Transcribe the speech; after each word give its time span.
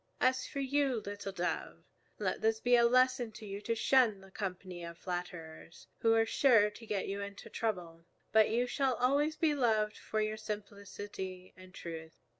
As 0.19 0.47
for 0.47 0.61
you, 0.61 0.99
little 1.05 1.31
Dove, 1.31 1.83
let 2.17 2.41
this 2.41 2.59
be 2.59 2.75
a 2.75 2.85
lesson 2.87 3.31
to 3.33 3.45
you 3.45 3.61
to 3.61 3.75
shun 3.75 4.19
the 4.21 4.31
company 4.31 4.83
of 4.83 4.97
flatterers, 4.97 5.85
who 5.99 6.15
are 6.15 6.25
sure 6.25 6.71
to 6.71 6.85
get 6.87 7.07
you 7.07 7.21
into 7.21 7.51
trouble. 7.51 8.05
But 8.31 8.49
you 8.49 8.65
shall 8.65 8.95
always 8.95 9.35
be 9.35 9.53
loved 9.53 9.95
for 9.99 10.19
your 10.19 10.37
simplicity 10.37 11.53
and 11.55 11.71
truth. 11.71 12.15